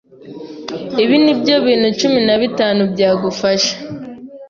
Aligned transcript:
ibi 1.03 1.17
nibyo 1.23 1.55
bintu 1.65 1.87
cumi 1.99 2.19
nabitanu 2.27 2.81
byagufasha 2.93 3.73